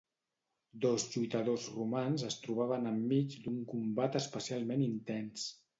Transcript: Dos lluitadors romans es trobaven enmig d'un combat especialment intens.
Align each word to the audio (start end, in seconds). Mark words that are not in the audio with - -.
Dos 0.85 1.05
lluitadors 1.15 1.67
romans 1.75 2.25
es 2.31 2.39
trobaven 2.47 2.91
enmig 2.95 3.39
d'un 3.45 3.63
combat 3.77 4.23
especialment 4.25 4.87
intens. 4.93 5.51